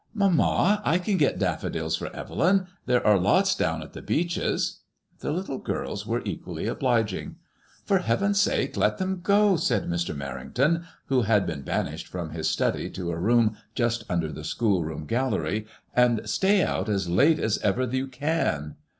[0.15, 2.65] Mamma, I can get daffodils for Evelyn.
[2.87, 4.77] There are lots down at the Beeches/'
[5.19, 7.29] The little girls were equally obliging.
[7.29, 7.35] *^
[7.85, 10.17] For heaven's sake let them go," said Mr.
[10.17, 14.83] Merrington, who had been banished from his study to a room just under the school
[14.83, 18.77] room gallery, ''and stay out as late as ever you can."